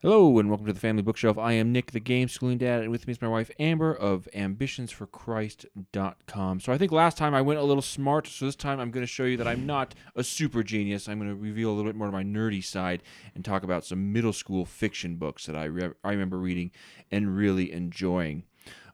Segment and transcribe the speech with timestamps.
[0.00, 1.36] Hello and welcome to the Family Bookshelf.
[1.38, 4.28] I am Nick, the game schooling dad, and with me is my wife Amber of
[4.32, 6.60] ambitionsforchrist.com.
[6.60, 9.04] So I think last time I went a little smart, so this time I'm going
[9.04, 11.08] to show you that I'm not a super genius.
[11.08, 13.02] I'm going to reveal a little bit more of my nerdy side
[13.34, 16.70] and talk about some middle school fiction books that I, re- I remember reading
[17.10, 18.44] and really enjoying.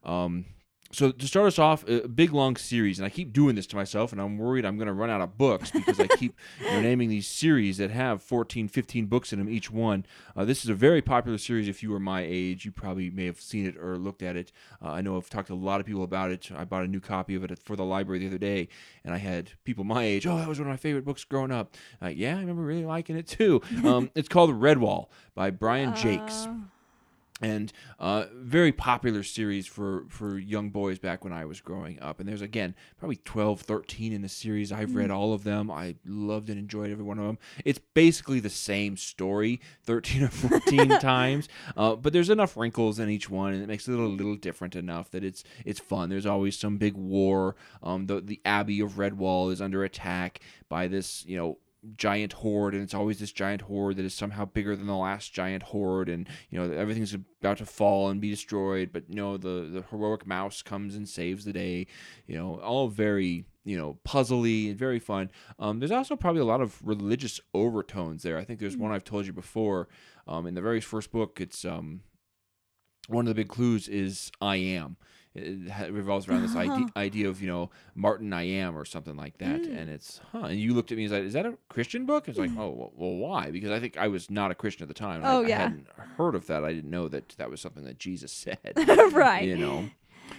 [0.05, 0.47] Um,
[0.95, 3.77] so to start us off, a big long series, and I keep doing this to
[3.77, 6.71] myself, and I'm worried I'm going to run out of books because I keep you
[6.71, 10.07] know, naming these series that have 14, 15 books in them each one.
[10.37, 11.69] Uh, this is a very popular series.
[11.69, 14.53] If you were my age, you probably may have seen it or looked at it.
[14.83, 16.51] Uh, I know I've talked to a lot of people about it.
[16.55, 18.69] I bought a new copy of it for the library the other day,
[19.05, 20.27] and I had people my age.
[20.27, 21.75] Oh, that was one of my favorite books growing up.
[22.01, 23.61] Uh, yeah, I remember really liking it too.
[23.85, 26.31] Um, it's called Redwall by Brian Jacques
[27.41, 32.21] and uh, very popular series for for young boys back when I was growing up.
[32.21, 34.71] And there's again probably 12, 13 in the series.
[34.71, 35.15] I've read mm.
[35.15, 35.71] all of them.
[35.71, 37.39] I loved and enjoyed every one of them.
[37.65, 43.11] It's basically the same story 13 or 14 times, uh, but there's enough wrinkles in
[43.11, 46.11] each one, and it makes it a little, little different enough that it's it's fun.
[46.11, 47.57] There's always some big war.
[47.83, 51.59] Um, the the Abbey of Redwall is under attack by this you know
[51.97, 55.33] giant horde and it's always this giant horde that is somehow bigger than the last
[55.33, 59.37] giant horde and you know everything's about to fall and be destroyed but you know
[59.37, 61.87] the the heroic mouse comes and saves the day
[62.27, 65.31] you know all very you know puzzly and very fun.
[65.59, 68.39] Um, there's also probably a lot of religious overtones there.
[68.39, 69.89] I think there's one i've told you before.
[70.27, 72.01] Um, in the very first book it's um,
[73.09, 74.97] one of the big clues is i am
[75.35, 79.39] it revolves around this idea, idea of you know Martin I am or something like
[79.39, 79.79] that, mm.
[79.79, 80.45] and it's huh.
[80.45, 82.71] And you looked at me and like, "Is that a Christian book?" It's like, "Oh,
[82.71, 85.23] well, well, why?" Because I think I was not a Christian at the time.
[85.25, 86.65] Oh I, yeah, I hadn't heard of that.
[86.65, 88.59] I didn't know that that was something that Jesus said.
[89.13, 89.45] right.
[89.45, 89.91] You know.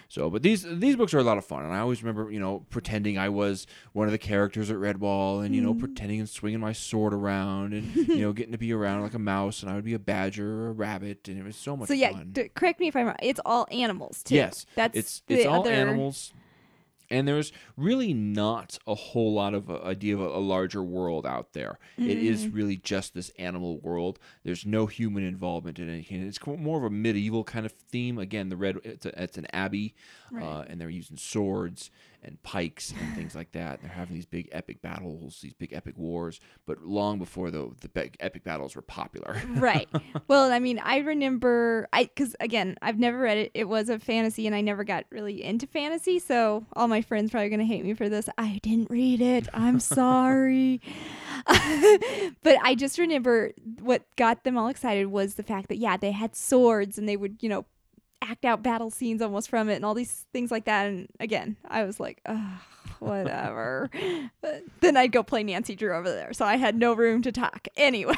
[0.08, 2.40] So, but these these books are a lot of fun, and I always remember, you
[2.40, 5.80] know, pretending I was one of the characters at Redwall, and you know, mm.
[5.80, 9.20] pretending and swinging my sword around, and you know, getting to be around like a
[9.20, 11.88] mouse, and I would be a badger or a rabbit, and it was so much.
[11.88, 12.30] So yeah, fun.
[12.32, 13.16] D- correct me if I'm wrong.
[13.22, 14.36] It's all animals too.
[14.36, 15.72] Yes, that's it's it's all other...
[15.72, 16.34] animals
[17.10, 21.26] and there's really not a whole lot of uh, idea of a, a, larger world
[21.26, 21.80] out there.
[22.00, 22.10] Mm-hmm.
[22.10, 22.56] It is mm-hmm.
[22.56, 24.20] really just this animal world.
[24.44, 26.06] There's no human involvement in it.
[26.10, 28.18] It's more of a medieval kind of theme.
[28.18, 29.96] Again, the red it's, a, it's an abbey,
[30.32, 30.44] right.
[30.44, 31.92] uh, and they're using swords
[32.26, 33.82] and pikes and things like that.
[33.82, 37.90] They're having these big epic battles, these big epic wars, but long before the the
[37.90, 39.42] big epic battles were popular.
[39.50, 39.88] right.
[40.28, 43.52] Well, I mean, I remember I cuz again, I've never read it.
[43.54, 47.32] It was a fantasy and I never got really into fantasy, so all my friends
[47.32, 48.30] probably going to hate me for this.
[48.38, 49.48] I didn't read it.
[49.54, 50.82] I'm sorry.
[51.48, 56.12] but I just remember what got them all excited was the fact that yeah, they
[56.12, 57.66] had swords and they would, you know,
[58.30, 60.88] act out battle scenes almost from it and all these things like that.
[60.88, 62.22] And again, I was like,
[63.00, 63.90] whatever.
[64.42, 66.34] but then I'd go play Nancy Drew over there.
[66.34, 68.16] So I had no room to talk anyway.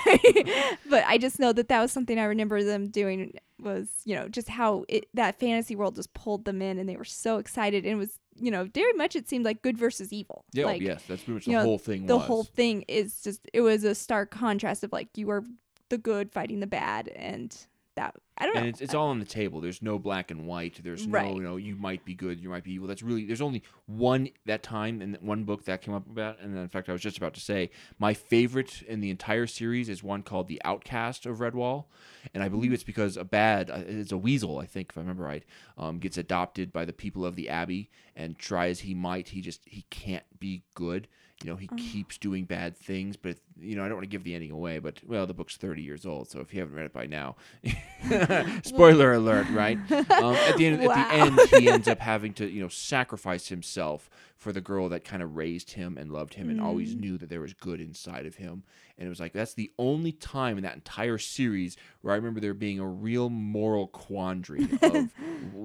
[0.90, 4.28] but I just know that that was something I remember them doing was, you know,
[4.28, 7.86] just how it, that fantasy world just pulled them in and they were so excited.
[7.86, 10.46] And it was, you know, very much it seemed like good versus evil.
[10.54, 12.26] Yeah, oh, like, yes, that's pretty much the know, whole thing The was.
[12.26, 15.44] whole thing is just, it was a stark contrast of like, you are
[15.90, 17.56] the good fighting the bad and
[17.98, 18.70] that I don't and know.
[18.70, 19.62] it's, it's all on the table.
[19.62, 20.80] There's no black and white.
[20.84, 21.26] There's right.
[21.26, 22.88] no, you know, you might be good, you might be evil.
[22.88, 26.40] That's really there's only one that time and one book that came up about.
[26.40, 29.90] And in fact, I was just about to say my favorite in the entire series
[29.90, 31.86] is one called The Outcast of Redwall,
[32.34, 32.76] and I believe mm-hmm.
[32.76, 35.44] it's because a bad uh, it's a weasel, I think, if I remember right,
[35.78, 39.42] um, gets adopted by the people of the Abbey, and try as he might, he
[39.42, 41.08] just he can't be good
[41.44, 41.78] you know he mm.
[41.78, 44.80] keeps doing bad things but you know i don't want to give the ending away
[44.80, 47.36] but well the book's 30 years old so if you haven't read it by now
[48.64, 50.94] spoiler alert right um, at the end wow.
[50.94, 54.90] at the end he ends up having to you know sacrifice himself for the girl
[54.90, 57.00] that kind of raised him and loved him and always mm.
[57.00, 58.64] knew that there was good inside of him
[58.98, 62.40] and it was like that's the only time in that entire series where i remember
[62.40, 64.94] there being a real moral quandary of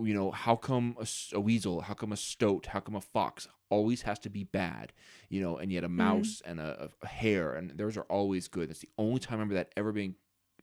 [0.02, 3.46] you know how come a, a weasel how come a stoat how come a fox
[3.72, 4.92] always has to be bad,
[5.30, 5.96] you know, and yet a mm-hmm.
[5.96, 6.50] mouse mm.
[6.50, 8.68] and a, a, hare and those are always good.
[8.68, 10.14] That's the only time I remember that ever being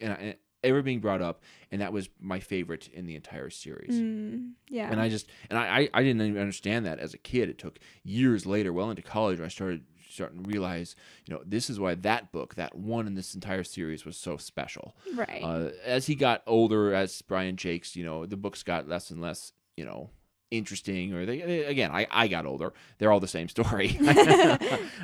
[0.01, 3.95] and, and ever being brought up, and that was my favorite in the entire series.
[3.95, 7.49] Mm, yeah, and I just and I I didn't even understand that as a kid.
[7.49, 10.95] It took years later, well into college, when I started starting to realize,
[11.27, 14.37] you know, this is why that book, that one in this entire series, was so
[14.37, 14.95] special.
[15.13, 15.41] Right.
[15.43, 19.21] Uh, as he got older, as Brian Jacques, you know, the books got less and
[19.21, 20.09] less, you know,
[20.51, 22.73] interesting or they, they, again I, I got older.
[22.97, 23.97] They're all the same story.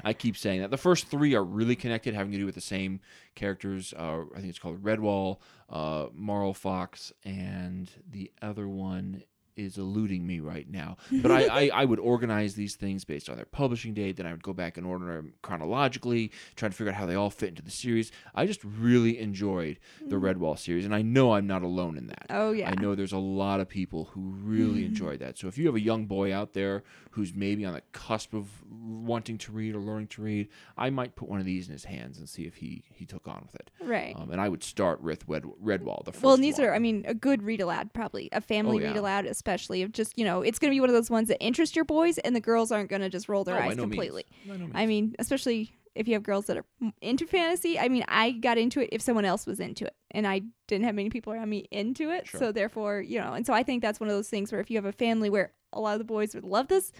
[0.03, 0.71] I keep saying that.
[0.71, 2.99] The first three are really connected having to do with the same
[3.35, 5.39] characters uh, i think it's called redwall
[5.69, 9.23] uh, Moral Fox and the other one
[9.55, 10.97] is eluding me right now.
[11.21, 14.17] But I, I, I would organize these things based on their publishing date.
[14.17, 17.15] Then I would go back and order them chronologically, trying to figure out how they
[17.15, 18.11] all fit into the series.
[18.35, 22.25] I just really enjoyed the Redwall series, and I know I'm not alone in that.
[22.29, 22.69] Oh yeah.
[22.69, 25.37] I know there's a lot of people who really enjoyed that.
[25.37, 28.49] So if you have a young boy out there who's maybe on the cusp of
[28.69, 31.85] wanting to read or learning to read, I might put one of these in his
[31.85, 33.71] hands and see if he he took on with it.
[33.81, 34.15] Right.
[34.17, 36.67] Um, and I would start with Red, Redwall, the first well, and these one.
[36.67, 38.87] are, I mean, a good read aloud, probably a family Oh, yeah.
[38.87, 41.27] read aloud, especially of just, you know, it's going to be one of those ones
[41.27, 43.77] that interest your boys, and the girls aren't going to just roll their Oh, eyes
[43.77, 44.25] no completely.
[44.45, 46.65] No I mean, especially if you have girls that are
[47.01, 47.77] into fantasy.
[47.79, 50.85] I mean, I got into it if someone else was into it, and I didn't
[50.85, 52.27] have many people around me into it.
[52.27, 52.39] Sure.
[52.39, 54.71] So therefore, you know, and so I think that's one of those things where if
[54.71, 56.91] you have a family where a lot of the boys would love this,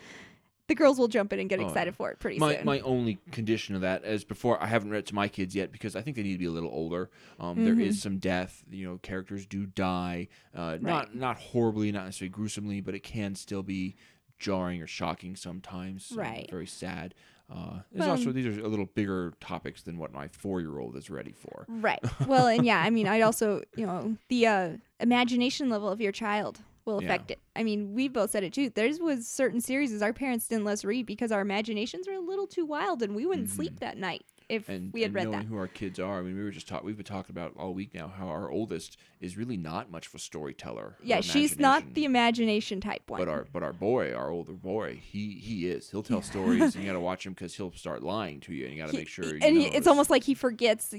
[0.68, 2.66] the girls will jump in and get Oh, excited for it pretty my soon.
[2.66, 5.72] my only condition of that is before I haven't read it to my kids yet
[5.72, 7.10] because I think they need to be a little older.
[7.40, 7.82] Um, Mm-hmm.
[7.82, 8.64] is some death.
[8.70, 10.28] You know, characters do die.
[10.56, 13.96] Uh, Not not horribly, not necessarily gruesomely, but it can still be
[14.40, 16.12] jarring or shocking sometimes.
[16.16, 16.48] Right.
[16.50, 17.14] Very sad.
[17.50, 20.80] Uh, there's Well, also these are a little bigger topics than what my four year
[20.80, 21.66] old is ready for.
[21.70, 22.00] Right.
[22.28, 24.70] Well, and yeah, I mean, I'd also, you know, the uh,
[25.00, 27.08] imagination level of your child will Yeah.
[27.10, 27.40] affect it.
[27.56, 28.70] I mean, we both said it too.
[28.70, 32.20] There's was certain series our parents didn't let us read because our imaginations were a
[32.20, 34.72] little too wild and we wouldn't sleep that night if Mm-hmm.
[34.72, 35.46] And, we had and read knowing that.
[35.48, 36.86] who our kids are, I mean, we were just talking.
[36.86, 40.14] We've been talking about all week now how our oldest is really not much of
[40.14, 40.98] a storyteller.
[41.04, 43.20] Yeah, she's not the imagination type one.
[43.22, 45.90] But our but our boy, our older boy, he he is.
[45.90, 48.66] He'll tell stories, and you got to watch him because he'll start lying to you,
[48.66, 49.26] and you got to make sure.
[49.26, 50.94] he- and he, it's almost like he forgets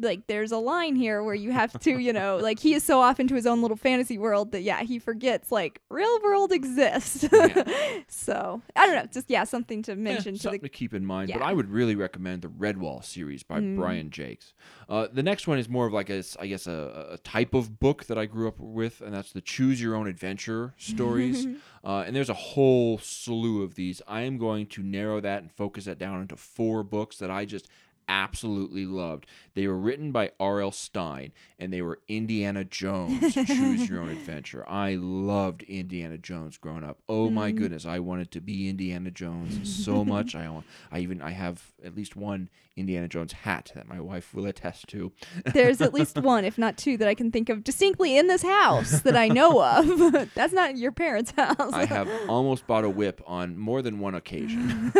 [0.00, 3.00] like there's a line here where you have to you know like he is so
[3.00, 7.26] off into his own little fantasy world that yeah he forgets like real world exists
[7.32, 8.00] Yeah.
[8.08, 10.94] so i don't know just yeah something to Yeah, mention to something the to keep
[10.94, 11.30] in mind.
[11.32, 11.42] But.
[11.42, 13.76] I would really recommend the Redwall series by Mm.
[13.76, 14.52] Brian Jacques.
[14.88, 17.78] Uh, the next one is more of like a, I guess a, a type of
[17.80, 21.46] book that I grew up with, and that's the Choose Your Own Adventure stories.
[21.84, 24.00] uh, and there's a whole slew of these.
[24.06, 27.44] I am going to narrow that and focus that down into four books that I
[27.44, 27.68] just
[28.08, 29.26] absolutely loved.
[29.54, 30.72] They were written by R.L.
[30.72, 34.68] Stine, and they were Indiana Jones Choose Your Own Adventure.
[34.68, 36.98] I loved Indiana Jones growing up.
[37.08, 37.56] Oh my mm.
[37.56, 40.34] goodness, I wanted to be Indiana Jones so much.
[40.34, 44.32] I want, I even I have at least one Indiana Jones hat that my wife
[44.32, 45.12] will attest to.
[45.52, 48.42] There's at least one, if not two, that I can think of distinctly in this
[48.42, 50.30] house that I know of.
[50.34, 51.72] That's not your parents' house.
[51.72, 54.92] I have almost bought a whip on more than one occasion.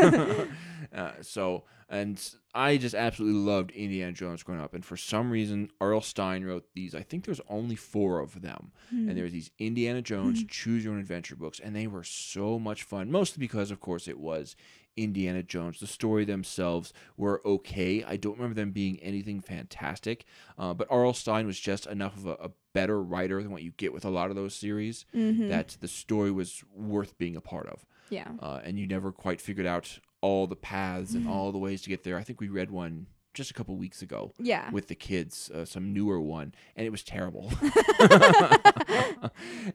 [0.95, 2.21] Uh, so, and
[2.55, 4.75] I just absolutely loved Indiana Jones growing up.
[4.75, 6.01] And for some reason, R.L.
[6.03, 6.95] Stine wrote these.
[6.95, 8.73] I think there's only four of them.
[8.91, 11.61] And there's these Indiana Jones Choose Your Own Adventure books.
[11.61, 14.55] And they were so much fun, mostly because, of course, it was
[14.97, 15.79] Indiana Jones.
[15.81, 18.03] The story themselves were okay.
[18.05, 20.25] I don't remember them being anything fantastic.
[20.59, 21.15] Uh, but R.L.
[21.15, 24.11] Stine was just enough of a, a better writer than what you get with a
[24.11, 25.49] lot of those series Mm-hmm.
[25.49, 27.87] that the story was worth being a part of.
[28.11, 28.29] yeah.
[28.41, 31.89] Uh, and you never quite figured out all the paths and all the ways to
[31.89, 32.19] get there.
[32.19, 34.71] I think we read one just a couple weeks ago Yeah.
[34.71, 37.53] with the kids, uh, some newer one, and it was terrible.
[37.63, 37.71] it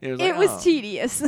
[0.02, 0.60] was, like, it was oh.
[0.60, 1.22] tedious.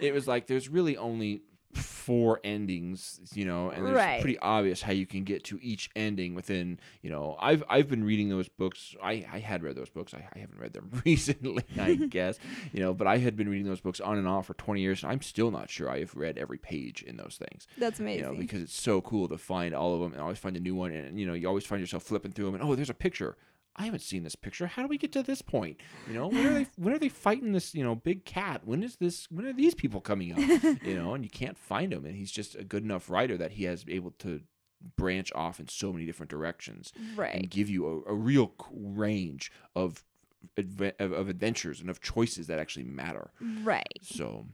[0.00, 1.42] It was like there's really only
[1.74, 4.20] four endings, you know, and it's Right.
[4.20, 8.04] pretty obvious how you can get to each ending within, you know, I've I've been
[8.04, 8.94] reading those books.
[9.02, 10.12] I, I had read those books.
[10.12, 12.38] I, I haven't read them recently, I guess,
[12.72, 15.02] you know, but I had been reading those books on and off for 20 years,
[15.02, 18.04] and I'm still not sure I have read every page in those things, That's you
[18.04, 18.22] amazing.
[18.24, 20.74] know, because it's so cool to find all of them and always find a new
[20.74, 22.94] one, and you know, you always find yourself flipping through them, and oh, there's a
[22.94, 23.36] picture.
[23.74, 24.66] I haven't seen this picture.
[24.66, 25.78] How do we get to this point?
[26.06, 26.66] You know, when are they?
[26.76, 27.74] When are they fighting this?
[27.74, 28.62] You know, big cat.
[28.64, 29.26] When is this?
[29.30, 30.38] When are these people coming up?
[30.82, 32.04] You know, and you can't find him.
[32.04, 34.40] And he's just a good enough writer that he has able to
[34.96, 37.34] branch off in so many different directions right.
[37.34, 40.04] and give you a, a real range of,
[40.56, 43.30] adve- of of adventures and of choices that actually matter.
[43.62, 43.98] Right.
[44.02, 44.46] So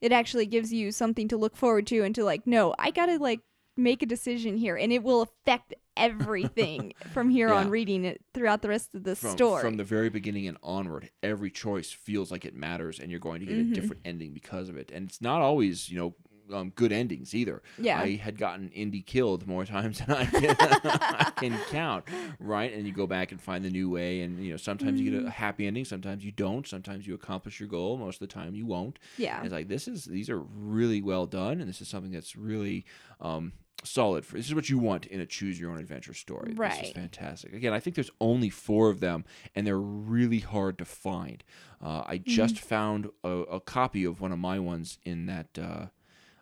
[0.00, 3.18] It actually gives you something to look forward to and to like, no, I gotta
[3.18, 3.40] like
[3.76, 8.62] make a decision here, and it will affect everything from here on reading it throughout
[8.62, 9.60] the rest of the from, story.
[9.62, 13.40] from the very beginning and onward, every choice feels like it matters, and you're going
[13.40, 13.70] to get Mhm.
[13.70, 14.90] a different ending because of it.
[14.92, 16.14] And it's not always, you know,
[16.50, 17.62] um, good endings either.
[17.76, 18.00] Yeah.
[18.00, 22.04] I had gotten Indy killed more times than I can, I can count,
[22.40, 22.72] right?
[22.72, 25.20] And you go back and find the new way, and you know, sometimes you get
[25.24, 25.26] Mm.
[25.26, 28.54] a happy ending, sometimes you don't, sometimes you accomplish your goal, most of the time
[28.54, 28.98] you won't.
[29.18, 29.36] yeah.
[29.36, 32.34] And it's like this is these are really well done, and this is something that's
[32.34, 32.86] really
[33.20, 33.52] um,
[33.84, 34.24] solid.
[34.26, 36.50] For this is what you want in a choose your own adventure story.
[36.50, 36.84] This Right.
[36.84, 37.52] is fantastic.
[37.52, 41.42] Again, I think there's only four of them, and they're really hard to find.
[41.82, 42.30] Uh, I Mm-hmm.
[42.30, 45.58] just found a, a copy of one of my ones in that.
[45.58, 45.86] Uh,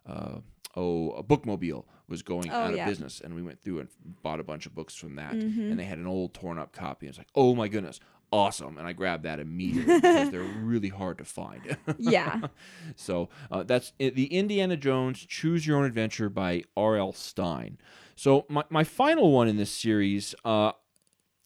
[0.08, 0.40] uh,
[0.76, 2.84] oh, a bookmobile was going Oh, out of yeah.
[2.86, 3.88] business, and we went through and
[4.22, 5.70] bought a bunch of books from that, Mhm.
[5.70, 7.06] and they had an old torn up copy.
[7.06, 7.98] And it's like, oh my goodness,
[8.32, 11.76] awesome, and I grabbed that immediately because they're really hard to find.
[11.98, 12.48] Yeah.
[12.94, 17.12] so uh, that's the Indiana Jones Choose Your Own Adventure by R.L.
[17.12, 17.78] Stine.
[18.14, 20.72] So my my final one in this series, uh,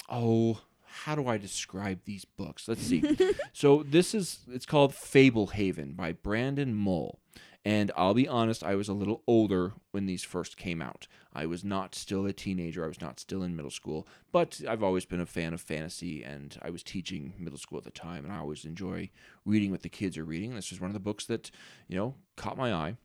[0.09, 2.69] oh, how do I describe these books?
[2.69, 3.03] Let's see.
[3.53, 7.21] so this is it's called Fablehaven by Brandon Mull.
[7.65, 11.07] And I'll be honest, I was a little older when these first came out.
[11.35, 12.85] I was not still a teenager.
[12.85, 16.25] I was not still in middle school, but I've always been a fan of fantasy,
[16.25, 19.11] and I was teaching middle school at the time, and I always enjoy
[19.45, 20.55] reading what the kids are reading.
[20.55, 21.51] This was one of the books that,
[21.87, 22.97] you know, caught my eye.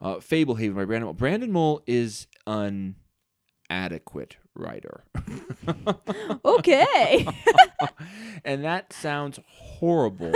[0.00, 1.14] Uh, Fablehaven by Brandon Mull.
[1.14, 2.96] Brandon Mull is an
[3.70, 5.04] adequate writer.
[6.44, 7.26] okay.
[8.44, 10.32] and that sounds horrible,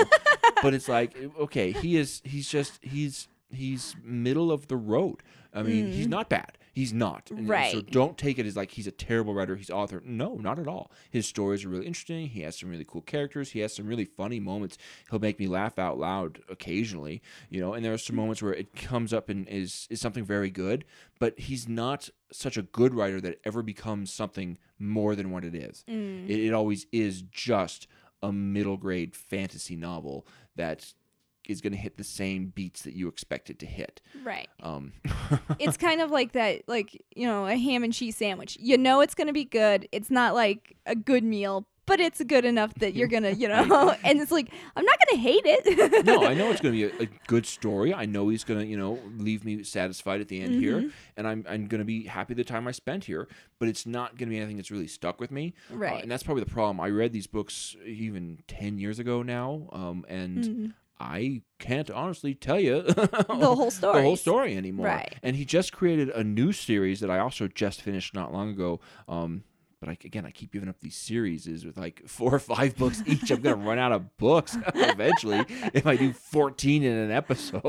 [0.62, 5.22] but it's like okay, he is he's just he's he's middle of the road.
[5.52, 6.10] I mean, he's mm-hmm.
[6.10, 6.52] not bad.
[6.80, 7.30] He's not.
[7.30, 10.02] And So don't take it as like he's a terrible writer, he's author.
[10.02, 10.90] No, not at all.
[11.10, 12.26] His stories are really interesting.
[12.26, 13.50] He has some really cool characters.
[13.50, 14.78] He has some really funny moments.
[15.10, 17.20] He'll make me laugh out loud occasionally,
[17.50, 18.22] you know, and there are some mm-hmm.
[18.22, 20.86] moments where it comes up and is is something very good,
[21.18, 25.44] but he's not such a good writer that it ever becomes something more than what
[25.44, 25.84] it is.
[25.86, 26.30] Mm.
[26.30, 27.88] It, it always is just
[28.22, 30.94] a middle grade fantasy novel that
[31.50, 34.00] is going to hit the same beats that you expect it to hit.
[34.24, 34.48] right.
[34.62, 34.92] Um,
[35.58, 38.56] It's kind of like that, like, you know, a ham and cheese sandwich.
[38.60, 39.88] You know it's going to be good.
[39.92, 43.48] It's not like a good meal, but it's good enough that you're going to, you
[43.48, 46.04] know, and it's like, I'm not going to hate it.
[46.06, 47.92] no, I know it's going to be a, a good story.
[47.92, 51.26] I know he's going to, you know, leave me satisfied at the end here, and
[51.26, 53.28] I'm, I'm going to be happy the time I spent here.
[53.58, 55.52] But it's not going to be anything that's really stuck with me.
[55.70, 56.02] Uh, Right.
[56.02, 56.80] and that's probably the problem.
[56.80, 62.60] I read these books even ten years ago now, um, and I can't honestly tell
[62.60, 63.96] you the whole story.
[63.96, 64.86] the whole story anymore.
[64.86, 65.16] Right.
[65.22, 68.80] And he just created a new series that I also just finished not long ago.
[69.08, 69.44] Um,
[69.80, 72.76] but I, again, I keep giving up these series is with like four or five
[72.76, 73.30] books each.
[73.30, 77.64] I'm gonna run out of books eventually if I do 14 in an episode.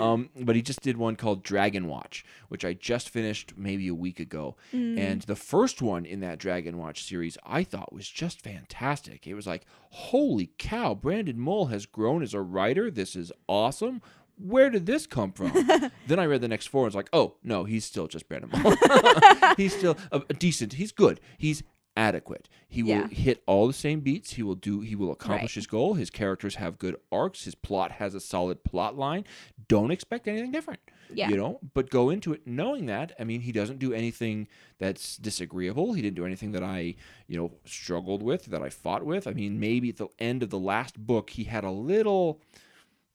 [0.00, 4.20] Um, but he just did one called Dragonwatch, which I just finished maybe a week
[4.20, 4.56] ago.
[4.72, 9.26] And the first one in that Dragonwatch series I thought was just fantastic.
[9.26, 12.90] It was like, holy cow, Brandon Mull has grown as a writer.
[12.90, 14.00] This is awesome
[14.36, 15.52] where did this come from?
[16.06, 18.50] then I read the next four and was like, oh, no, he's still just Brandon
[18.62, 18.74] Mull.
[19.56, 20.74] he's still a, a decent.
[20.74, 21.20] He's good.
[21.38, 21.62] He's
[21.96, 22.48] adequate.
[22.68, 23.06] He will Yeah.
[23.08, 24.32] hit all the same beats.
[24.32, 24.80] He will do.
[24.80, 25.54] He will accomplish Right.
[25.54, 25.94] his goal.
[25.94, 27.44] His characters have good arcs.
[27.44, 29.24] His plot has a solid plot line.
[29.68, 30.80] Don't expect anything different.
[31.12, 31.28] Yeah.
[31.28, 33.12] You know, but go into it knowing that.
[33.20, 34.48] I mean, he doesn't do anything
[34.78, 35.92] that's disagreeable.
[35.92, 36.96] He didn't do anything that I,
[37.28, 39.28] you know, struggled with, that I fought with.
[39.28, 42.40] I mean, maybe at the end of the last book, he had a little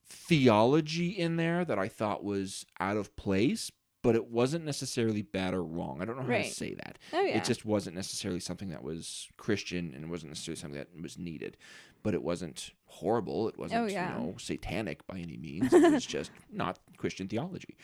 [0.09, 5.53] theology in there that I thought was out of place, but it wasn't necessarily bad
[5.53, 6.01] or wrong.
[6.01, 6.97] I don't know how to say that.
[7.13, 7.37] Oh, yeah.
[7.37, 11.17] It just wasn't necessarily something that was Christian and it wasn't necessarily something that was
[11.17, 11.57] needed.
[12.01, 13.49] But it wasn't horrible.
[13.49, 14.17] It wasn't, Oh, yeah.
[14.17, 15.73] you know, satanic by any means.
[15.73, 17.75] It was just not Christian theology.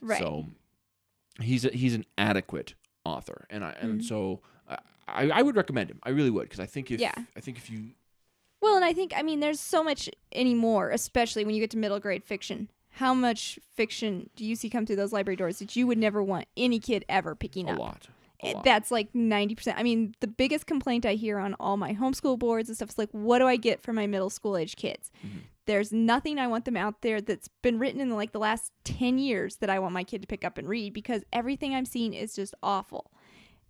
[0.00, 0.20] Right.
[0.20, 0.46] So
[1.40, 2.74] he's a, he's an adequate
[3.04, 4.04] author, and I and Mhm.
[4.04, 5.98] so I, I I would recommend him.
[6.04, 7.12] I really would because I think if Yeah.
[7.36, 7.90] I think if you
[8.62, 11.78] Well, and I think I mean there's so much anymore, especially when you get to
[11.78, 12.70] middle grade fiction.
[12.90, 16.22] How much fiction do you see come through those library doors that you would never
[16.22, 17.78] want any kid ever picking a up?
[17.78, 18.08] lot.
[18.42, 18.64] A lot.
[18.64, 19.74] That's like 90%.
[19.76, 22.98] I mean, the biggest complaint I hear on all my homeschool boards and stuff is
[22.98, 25.10] like, what do I get for my middle school age kids?
[25.26, 25.38] Mm-hmm.
[25.66, 29.18] There's nothing I want them out there that's been written in like the last 10
[29.18, 32.12] years that I want my kid to pick up and read because everything I'm seeing
[32.12, 33.10] is just awful.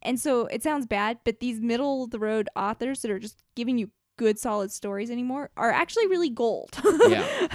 [0.02, 3.42] And so it sounds bad, but these middle of the road authors that are just
[3.54, 6.78] giving you good solid stories anymore are actually really gold.
[7.08, 7.48] Yeah.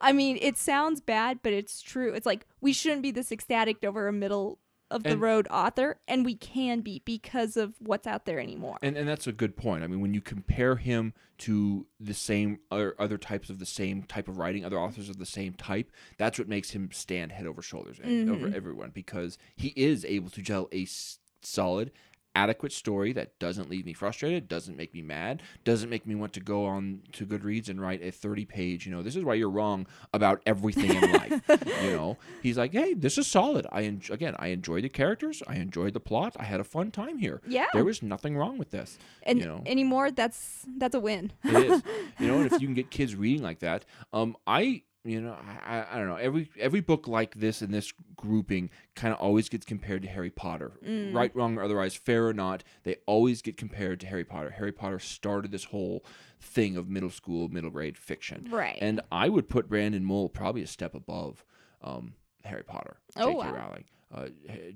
[0.00, 2.12] I mean, it sounds bad, but it's true.
[2.12, 4.58] It's like we shouldn't be this ecstatic over a middle
[4.90, 8.78] of the And- road author, and we can be because of what's out there anymore.
[8.82, 9.84] And and that's a good point.
[9.84, 14.02] I mean, when you compare him to the same other, other types of the same
[14.02, 17.46] type of writing, other authors of the same type, that's what makes him stand head
[17.46, 18.56] over shoulders and over mm-hmm.
[18.56, 21.92] everyone because he is able to tell a s- solid
[22.34, 26.32] adequate story that doesn't leave me frustrated doesn't make me mad doesn't make me want
[26.32, 29.34] to go on to goodreads and write a 30 page you know this is why
[29.34, 31.40] you're wrong about everything in life
[31.82, 32.16] you know?
[32.42, 33.66] He's like hey this is solid.
[33.72, 36.90] I en- again i enjoyed the characters i enjoyed the plot i had a fun
[36.90, 37.40] time here.
[37.46, 37.66] Yeah.
[37.72, 39.62] there was nothing wrong with this and you know?
[39.66, 41.32] anymore, that's that's a win.
[41.44, 41.82] it is.
[42.18, 45.34] You know and if you can get kids reading like that um i you know
[45.66, 49.48] I, I- don't know every every book like this in this grouping kind of always
[49.48, 51.14] gets compared to harry potter Mm.
[51.14, 54.72] right wrong or otherwise fair or not they always get compared to harry potter harry
[54.72, 56.04] potter started this whole
[56.40, 58.78] thing of middle school middle grade fiction Right.
[58.80, 61.44] and i would put brandon mull probably a step above
[61.82, 62.14] um
[62.44, 63.36] harry potter Oh, J.K.
[63.38, 63.54] wow.
[63.56, 64.26] rowling uh,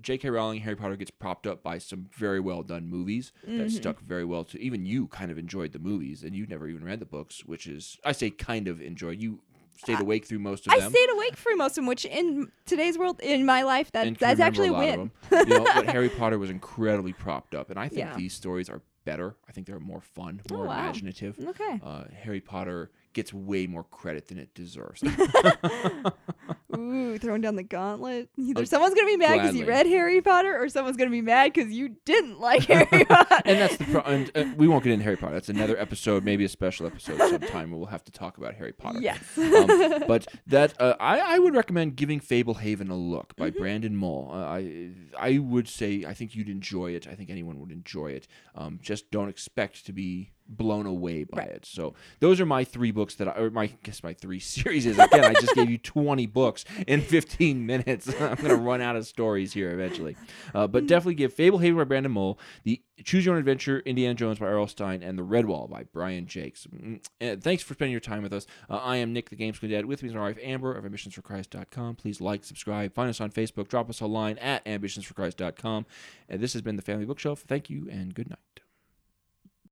[0.00, 0.30] J.K.
[0.30, 3.58] Rowling, Harry Potter gets propped up by some very well done movies Mm-hmm.
[3.58, 4.60] that stuck very well to.
[4.62, 7.66] Even you kind of enjoyed the movies, and you never even read the books, which
[7.66, 9.20] is I say kind of enjoyed.
[9.20, 9.40] You
[9.76, 10.86] stayed awake through most of I them.
[10.86, 14.18] I stayed awake through most of them, which in today's world, in my life, that
[14.18, 15.10] that's actually a win.
[15.30, 18.16] you know, but Harry Potter was incredibly propped up, and I think Yeah.
[18.16, 19.36] these stories are better.
[19.48, 20.78] I think they're more fun, Oh, more wow.
[20.84, 21.38] imaginative.
[21.38, 21.80] Okay.
[21.82, 25.02] Uh, Harry Potter gets way more credit than it deserves.
[26.76, 28.28] Ooh, throwing down the gauntlet.
[28.36, 31.22] Either someone's gonna be mad because you Oh, read Harry Potter, or someone's gonna be
[31.22, 33.42] mad because you didn't like Harry Potter.
[33.44, 35.34] and that's the pro- and uh, we won't get into Harry Potter.
[35.34, 37.70] That's another episode, maybe a special episode sometime.
[37.70, 39.00] where We'll have to talk about Harry Potter.
[39.00, 39.22] yes.
[39.38, 43.58] um, but that uh, I, I would recommend giving Fablehaven a look by Mm-hmm.
[43.60, 44.30] Brandon Mull.
[44.32, 47.06] Uh, I I would say I think you'd enjoy it.
[47.06, 48.26] I think anyone would enjoy it.
[48.54, 51.48] Um, just don't expect to be blown away by Right.
[51.48, 51.64] it.
[51.66, 54.84] So those are my three books that I, or my I guess my three series
[54.86, 55.24] is again.
[55.24, 58.08] I just gave you twenty books in fifteen minutes.
[58.20, 60.16] I'm gonna run out of stories here eventually.
[60.54, 64.38] Uh, but definitely give Fablehaven by Brandon Mull, the Choose Your Own Adventure, Indiana Jones
[64.38, 64.68] by R.L.
[64.68, 66.54] Stine, and The Redwall by Brian Jacques.
[66.72, 68.46] Mm, And thanks for spending your time with us.
[68.70, 69.84] Uh, I am Nick, the Game School Dad.
[69.86, 71.96] With me is my wife Amber of AmbitionsForChrist.com.
[71.96, 75.86] Please like, subscribe, find us on Facebook, drop us a line at AmbitionsForChrist.com.
[76.28, 77.40] And this has been the Family Bookshelf.
[77.40, 78.53] Thank you and good night.